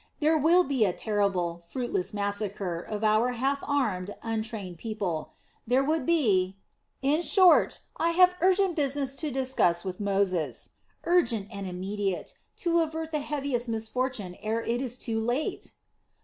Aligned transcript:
There 0.19 0.35
would 0.35 0.67
be 0.67 0.83
a 0.83 0.93
terrible, 0.93 1.61
fruitless 1.67 2.11
massacre 2.11 2.79
of 2.79 3.03
our 3.03 3.33
half 3.33 3.59
armed, 3.61 4.15
untrained 4.23 4.79
people, 4.79 5.33
there 5.67 5.83
would 5.83 6.07
be 6.07 6.57
in 7.03 7.21
short, 7.21 7.81
I 7.97 8.09
have 8.09 8.33
urgent 8.41 8.75
business 8.75 9.13
to 9.17 9.29
discuss 9.29 9.83
with 9.85 9.99
Moses, 9.99 10.69
urgent 11.03 11.49
and 11.53 11.67
immediate, 11.67 12.33
to 12.65 12.79
avert 12.79 13.11
the 13.11 13.19
heaviest 13.19 13.69
misfortune 13.69 14.37
ere 14.41 14.61
it 14.63 14.81
is 14.81 14.97
too 14.97 15.19
late." 15.19 15.71